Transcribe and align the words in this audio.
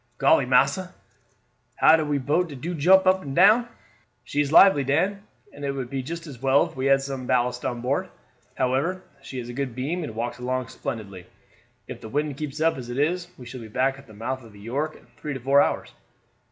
"Golly, 0.17 0.47
massa! 0.47 0.95
how 1.75 1.95
de 1.95 2.19
boat 2.19 2.47
do 2.59 2.73
jump 2.73 3.05
up 3.05 3.21
and 3.21 3.35
down." 3.35 3.67
"She 4.23 4.41
is 4.41 4.51
lively, 4.51 4.83
Dan, 4.83 5.21
and 5.53 5.63
it 5.63 5.73
would 5.73 5.91
be 5.91 6.01
just 6.01 6.25
as 6.25 6.41
well 6.41 6.65
if 6.65 6.75
we 6.75 6.87
had 6.87 7.03
some 7.03 7.27
ballast 7.27 7.63
on 7.65 7.81
board; 7.81 8.09
however, 8.55 9.03
she 9.21 9.37
has 9.37 9.47
a 9.47 9.53
good 9.53 9.75
beam 9.75 10.03
and 10.03 10.15
walks 10.15 10.39
along 10.39 10.69
splendidly. 10.69 11.27
If 11.87 12.01
the 12.01 12.09
wind 12.09 12.35
keeps 12.35 12.59
as 12.59 12.89
it 12.89 12.97
is, 12.97 13.27
we 13.37 13.45
shall 13.45 13.61
be 13.61 13.67
back 13.67 13.99
at 13.99 14.07
the 14.07 14.15
mouth 14.15 14.41
of 14.41 14.53
the 14.53 14.59
York 14.59 14.95
in 14.95 15.05
three 15.17 15.35
or 15.35 15.39
four 15.39 15.61
hours. 15.61 15.91